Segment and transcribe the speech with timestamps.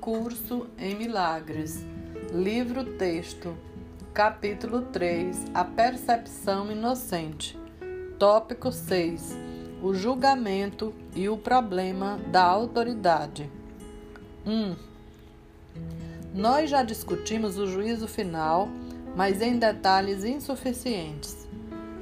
[0.00, 1.84] Curso em Milagres,
[2.32, 3.54] livro texto,
[4.14, 7.58] capítulo 3 A Percepção Inocente,
[8.18, 9.36] tópico 6
[9.82, 13.50] O julgamento e o problema da autoridade.
[14.46, 14.74] 1.
[16.34, 18.70] Nós já discutimos o juízo final,
[19.14, 21.46] mas em detalhes insuficientes.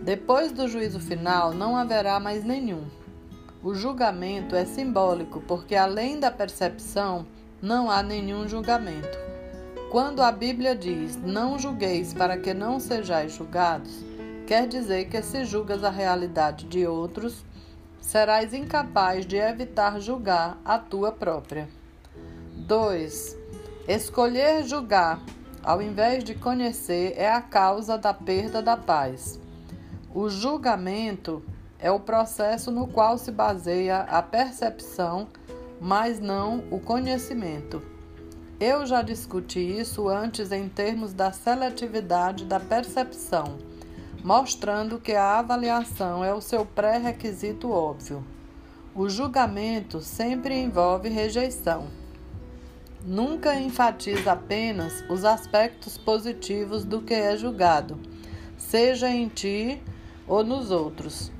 [0.04, 2.84] Depois do juízo final, não haverá mais nenhum.
[3.60, 7.26] O julgamento é simbólico, porque além da percepção,
[7.60, 9.18] não há nenhum julgamento.
[9.90, 14.04] Quando a Bíblia diz: Não julgueis para que não sejais julgados,
[14.46, 17.44] quer dizer que se julgas a realidade de outros,
[18.00, 21.68] serás incapaz de evitar julgar a tua própria.
[22.54, 23.36] 2.
[23.86, 25.20] Escolher julgar
[25.62, 29.38] ao invés de conhecer é a causa da perda da paz.
[30.14, 31.42] O julgamento
[31.78, 35.28] é o processo no qual se baseia a percepção
[35.80, 37.82] mas não o conhecimento.
[38.60, 43.56] Eu já discuti isso antes em termos da seletividade da percepção,
[44.24, 48.24] mostrando que a avaliação é o seu pré-requisito óbvio.
[48.94, 51.86] O julgamento sempre envolve rejeição.
[53.06, 57.96] Nunca enfatiza apenas os aspectos positivos do que é julgado,
[58.56, 59.80] seja em ti
[60.26, 61.30] ou nos outros.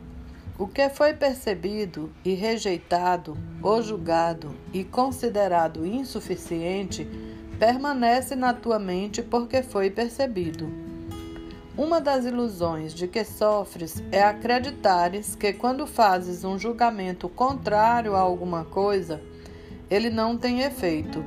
[0.59, 7.09] O que foi percebido e rejeitado, ou julgado e considerado insuficiente,
[7.61, 10.69] permanece na tua mente porque foi percebido.
[11.77, 18.19] Uma das ilusões de que sofres é acreditares que quando fazes um julgamento contrário a
[18.19, 19.23] alguma coisa,
[19.89, 21.25] ele não tem efeito.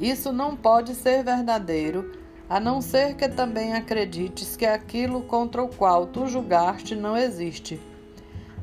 [0.00, 2.12] Isso não pode ser verdadeiro,
[2.48, 7.89] a não ser que também acredites que aquilo contra o qual tu julgaste não existe.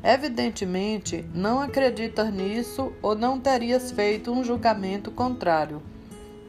[0.02, 5.82] Evidentemente, não acreditas nisso ou não terias feito um julgamento contrário.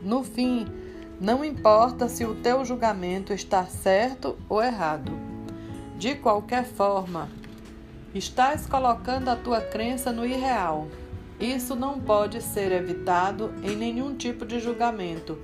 [0.04, 0.68] No fim,
[1.20, 5.12] não importa se o teu julgamento está certo ou errado.
[5.98, 7.28] De qualquer forma,
[8.14, 10.88] estás colocando a tua crença no irreal.
[11.40, 15.38] Isso não pode ser evitado em nenhum tipo de julgamento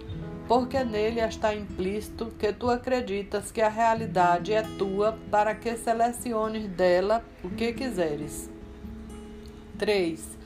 [0.47, 6.67] porque nele está implícito que tu acreditas que a realidade é tua para que seleciones
[6.67, 8.50] dela o que quiseres.
[9.78, 10.38] 3.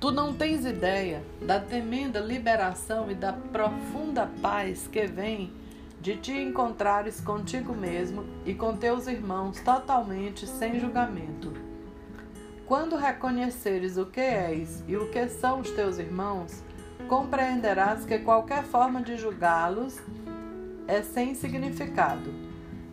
[0.00, 5.52] Tu não tens ideia da tremenda liberação e da profunda paz que vem
[6.00, 11.52] de te encontrares contigo mesmo e com teus irmãos totalmente sem julgamento.
[12.66, 16.62] Quando reconheceres o que és e o que são os teus irmãos,
[17.08, 19.98] compreenderás que qualquer forma de julgá-los
[20.86, 22.32] é sem significado.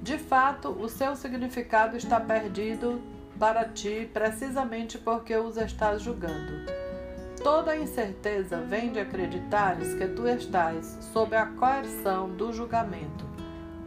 [0.01, 3.01] De fato, o seu significado está perdido
[3.39, 6.71] para ti precisamente porque os estás julgando.
[7.43, 13.25] Toda incerteza vem de acreditares que tu estás sob a coerção do julgamento.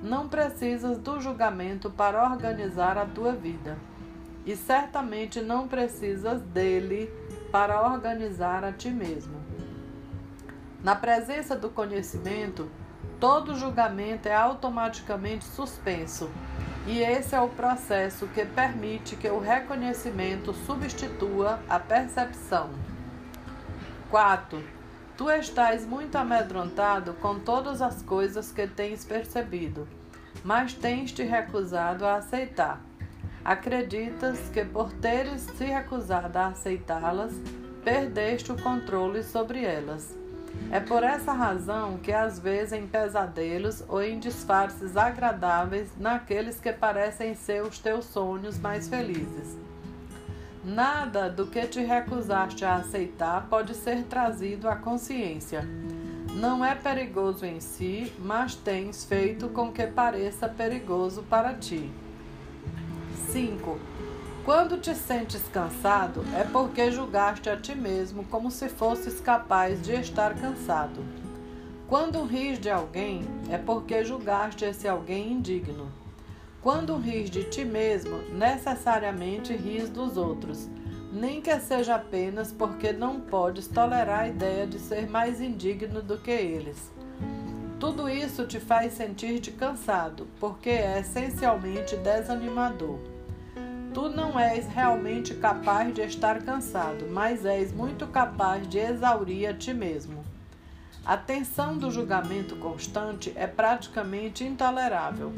[0.02, 3.78] Não precisas do julgamento para organizar a tua vida.
[4.44, 7.10] E certamente não precisas dele
[7.50, 9.36] para organizar a ti mesmo.
[10.86, 12.70] Na presença do conhecimento,
[13.18, 16.30] todo julgamento é automaticamente suspenso,
[16.86, 22.70] e esse é o processo que permite que o reconhecimento substitua a percepção.
[24.10, 24.62] 4.
[25.16, 29.88] Tu estás muito amedrontado com todas as coisas que tens percebido,
[30.44, 32.80] mas tens te recusado a aceitar.
[33.44, 37.32] Acreditas que por teres se recusado a aceitá-las,
[37.82, 40.25] perdeste o controle sobre elas.
[40.70, 46.72] É por essa razão que, às vezes, em pesadelos ou em disfarces agradáveis, naqueles que
[46.72, 49.56] parecem ser os teus sonhos mais felizes.
[50.64, 55.64] Nada do que te recusaste a aceitar pode ser trazido à consciência.
[56.34, 61.88] Não é perigoso em si, mas tens feito com que pareça perigoso para ti.
[63.30, 63.95] 5.
[64.46, 69.94] Quando te sentes cansado, é porque julgaste a ti mesmo como se fosses capaz de
[69.94, 71.04] estar cansado.
[71.88, 75.90] Quando ris de alguém, é porque julgaste esse alguém indigno.
[76.62, 80.68] Quando ris de ti mesmo, necessariamente ris dos outros,
[81.12, 86.18] nem que seja apenas porque não podes tolerar a ideia de ser mais indigno do
[86.18, 86.92] que eles.
[87.80, 93.15] Tudo isso te faz sentir-te cansado, porque é essencialmente desanimador.
[93.96, 99.54] Tu não és realmente capaz de estar cansado, mas és muito capaz de exaurir a
[99.54, 100.22] ti mesmo.
[101.02, 105.32] A tensão do julgamento constante é praticamente intolerável.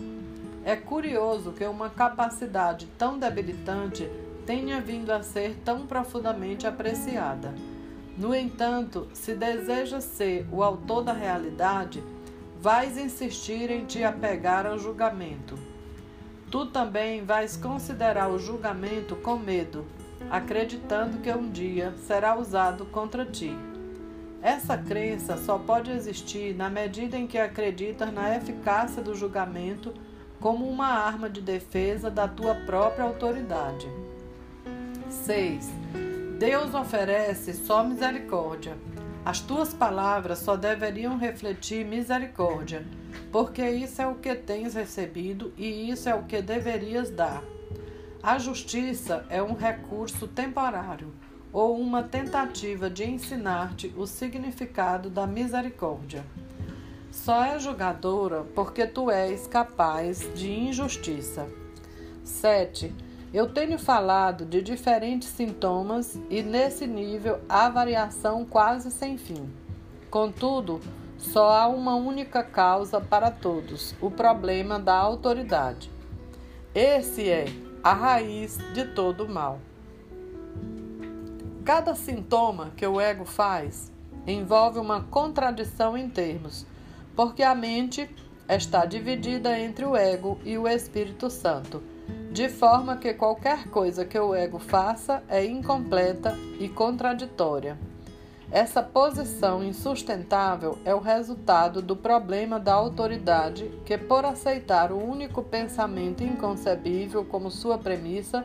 [0.64, 4.10] É curioso que uma capacidade tão debilitante
[4.44, 7.54] tenha vindo a ser tão profundamente apreciada.
[8.16, 12.02] No entanto, se desejas ser o autor da realidade,
[12.60, 15.67] vais insistir em te apegar ao julgamento.
[16.50, 19.84] Tu também vais considerar o julgamento com medo,
[20.30, 23.54] acreditando que um dia será usado contra ti.
[24.40, 29.92] Essa crença só pode existir na medida em que acreditas na eficácia do julgamento
[30.40, 33.86] como uma arma de defesa da tua própria autoridade.
[35.10, 35.68] 6.
[36.38, 38.76] Deus oferece só misericórdia.
[39.28, 42.82] As tuas palavras só deveriam refletir misericórdia,
[43.30, 47.44] porque isso é o que tens recebido e isso é o que deverias dar.
[48.22, 51.12] A justiça é um recurso temporário
[51.52, 56.24] ou uma tentativa de ensinar-te o significado da misericórdia.
[57.12, 61.46] Só é julgadora porque tu és capaz de injustiça.
[62.24, 62.94] 7.
[63.32, 69.52] Eu tenho falado de diferentes sintomas e nesse nível há variação quase sem fim.
[70.10, 70.80] Contudo,
[71.18, 75.90] só há uma única causa para todos: o problema da autoridade.
[76.74, 77.44] Esse é
[77.84, 79.58] a raiz de todo o mal.
[81.66, 83.92] Cada sintoma que o ego faz
[84.26, 86.64] envolve uma contradição em termos,
[87.14, 88.08] porque a mente
[88.48, 91.82] está dividida entre o ego e o Espírito Santo
[92.30, 97.78] de forma que qualquer coisa que o ego faça é incompleta e contraditória.
[98.50, 105.42] Essa posição insustentável é o resultado do problema da autoridade que, por aceitar o único
[105.42, 108.44] pensamento inconcebível como sua premissa,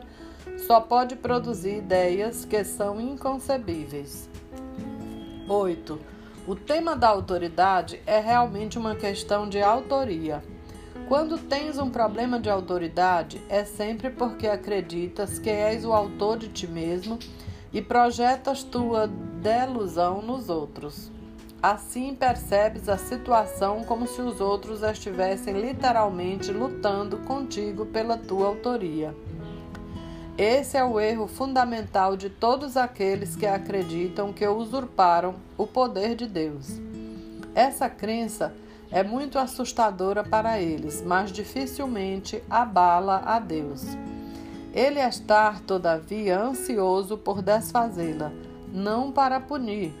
[0.66, 4.28] só pode produzir ideias que são inconcebíveis.
[5.48, 5.98] 8.
[6.46, 10.42] O tema da autoridade é realmente uma questão de autoria.
[11.08, 16.48] Quando tens um problema de autoridade, é sempre porque acreditas que és o autor de
[16.48, 17.18] ti mesmo
[17.72, 21.12] e projetas tua delusão nos outros.
[21.62, 29.14] Assim percebes a situação como se os outros estivessem literalmente lutando contigo pela tua autoria.
[30.38, 36.26] Esse é o erro fundamental de todos aqueles que acreditam que usurparam o poder de
[36.26, 36.80] Deus.
[37.54, 38.52] Essa crença
[38.94, 43.84] é muito assustadora para eles, mas dificilmente abala a Deus.
[44.72, 48.30] Ele está, todavia, ansioso por desfazê-la,
[48.72, 49.92] não para punir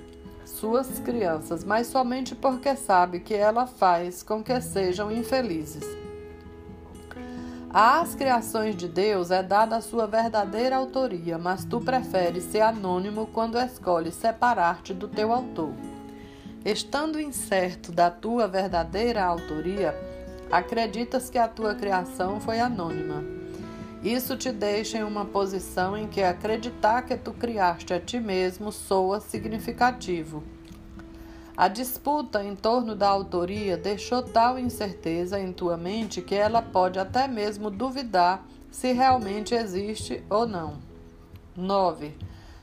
[0.44, 5.84] suas crianças, mas somente porque sabe que ela faz com que sejam infelizes.
[7.68, 13.26] Às criações de Deus é dada a sua verdadeira autoria, mas tu preferes ser anônimo
[13.32, 15.72] quando escolhes separar-te do teu autor.
[16.64, 19.94] Estando incerto da tua verdadeira autoria,
[20.50, 23.22] acreditas que a tua criação foi anônima.
[24.02, 28.72] Isso te deixa em uma posição em que acreditar que tu criaste a ti mesmo
[28.72, 30.42] soa significativo.
[31.54, 36.98] A disputa em torno da autoria deixou tal incerteza em tua mente que ela pode
[36.98, 40.78] até mesmo duvidar se realmente existe ou não.
[41.54, 42.14] 9.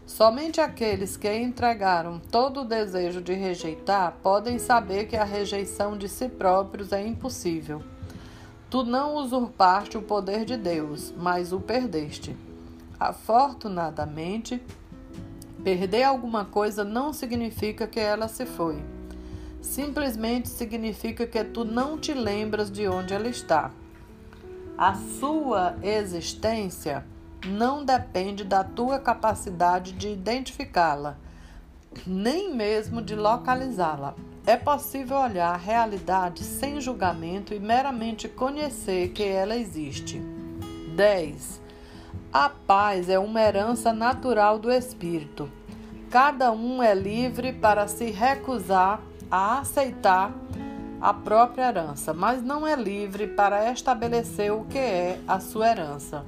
[0.06, 6.10] Somente aqueles que entregaram todo o desejo de rejeitar podem saber que a rejeição de
[6.10, 7.82] si próprios é impossível.
[8.70, 12.36] Tu não usurpaste o poder de Deus, mas o perdeste.
[13.00, 14.62] Afortunadamente,
[15.64, 18.82] perder alguma coisa não significa que ela se foi.
[19.62, 23.72] Simplesmente significa que tu não te lembras de onde ela está.
[24.78, 27.06] A sua existência
[27.48, 31.18] não depende da tua capacidade de identificá-la,
[32.06, 34.16] nem mesmo de localizá-la.
[34.46, 40.20] É possível olhar a realidade sem julgamento e meramente conhecer que ela existe.
[40.96, 41.62] 10.
[42.34, 45.50] A paz é uma herança natural do espírito.
[46.10, 50.34] Cada um é livre para se recusar a aceitar
[51.00, 56.26] a própria herança, mas não é livre para estabelecer o que é a sua herança.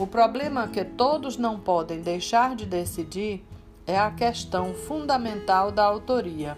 [0.00, 3.44] O problema que todos não podem deixar de decidir
[3.86, 6.56] é a questão fundamental da autoria.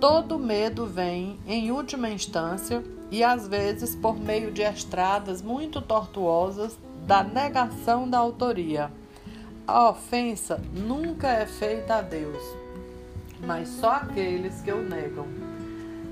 [0.00, 6.78] Todo medo vem, em última instância, e às vezes por meio de estradas muito tortuosas,
[7.06, 8.90] da negação da autoria.
[9.66, 12.42] A ofensa nunca é feita a Deus,
[13.46, 15.26] mas só aqueles que o negam.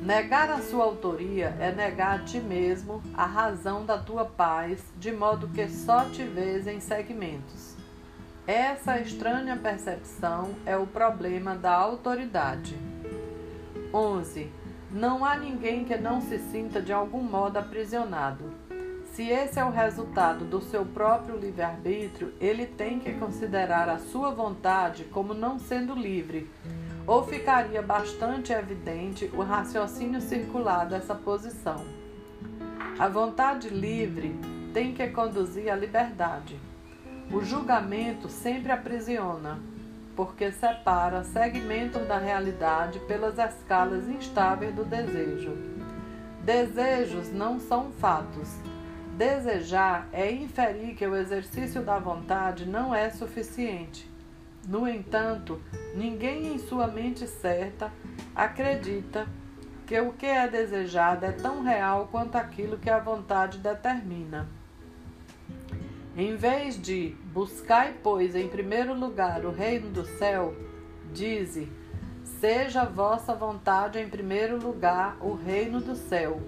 [0.02, 5.12] Negar a sua autoria é negar a ti mesmo a razão da tua paz, de
[5.12, 7.76] modo que só te vês em segmentos.
[8.44, 12.76] Essa estranha percepção é o problema da autoridade.
[13.94, 14.50] 11.
[14.90, 18.52] Não há ninguém que não se sinta de algum modo aprisionado.
[19.12, 24.32] Se esse é o resultado do seu próprio livre-arbítrio, ele tem que considerar a sua
[24.32, 26.50] vontade como não sendo livre,
[27.06, 31.84] ou ficaria bastante evidente o raciocínio circular dessa posição.
[32.98, 34.34] A vontade livre
[34.72, 36.58] tem que conduzir à liberdade.
[37.30, 39.60] O julgamento sempre aprisiona,
[40.14, 45.56] porque separa segmentos da realidade pelas escalas instáveis do desejo.
[46.44, 48.58] Desejos não são fatos
[49.16, 54.10] Desejar é inferir que o exercício da vontade não é suficiente.
[54.66, 55.60] No entanto,
[55.94, 57.92] ninguém em sua mente certa
[58.34, 59.26] acredita
[59.86, 64.48] que o que é desejado é tão real quanto aquilo que a vontade determina.
[66.16, 70.54] Em vez de buscai, pois, em primeiro lugar o reino do céu,
[71.12, 71.70] dize:
[72.40, 76.40] seja vossa vontade em primeiro lugar o reino do céu.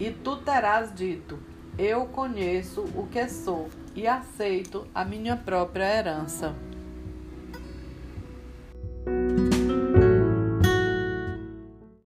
[0.00, 1.38] E tu terás dito:
[1.78, 6.54] eu conheço o que sou e aceito a minha própria herança.
[9.06, 9.43] Thank you